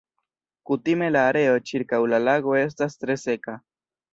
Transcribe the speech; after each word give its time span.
Kutime 0.69 1.09
la 1.11 1.21
areo 1.33 1.61
ĉirkaŭ 1.73 2.01
la 2.15 2.23
lago 2.29 2.59
estas 2.63 2.99
tre 3.05 3.19
seka. 3.29 3.59